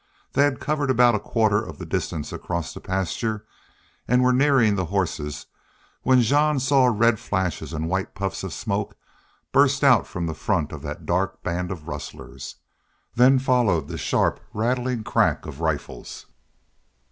They 0.33 0.45
had 0.45 0.59
covered 0.59 0.89
about 0.89 1.13
a 1.13 1.19
quarter 1.19 1.63
of 1.63 1.77
the 1.77 1.85
distance 1.85 2.33
across 2.33 2.73
the 2.73 2.79
pasture, 2.81 3.45
and 4.07 4.23
were 4.23 4.33
nearing 4.33 4.73
the 4.75 4.85
horses, 4.85 5.45
when 6.01 6.23
Jean 6.23 6.57
saw 6.59 6.85
red 6.87 7.19
flashes 7.19 7.71
and 7.71 7.87
white 7.87 8.15
puffs 8.15 8.41
of 8.43 8.51
smoke 8.51 8.97
burst 9.51 9.83
out 9.83 10.07
from 10.07 10.25
the 10.25 10.33
front 10.33 10.71
of 10.71 10.81
that 10.81 11.05
dark 11.05 11.43
band 11.43 11.69
of 11.69 11.87
rustlers. 11.87 12.55
Then 13.13 13.37
followed 13.37 13.89
the 13.89 13.97
sharp, 13.99 14.39
rattling 14.55 15.03
crack 15.03 15.45
of 15.45 15.61
rifles. 15.61 16.25